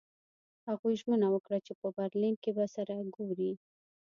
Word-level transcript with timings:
هغوی 0.69 0.93
ژمنه 1.01 1.27
وکړه 1.31 1.57
چې 1.65 1.73
په 1.81 1.87
برلین 1.97 2.35
کې 2.43 2.51
به 2.57 2.65
سره 2.75 2.93
ګوري 3.15 3.51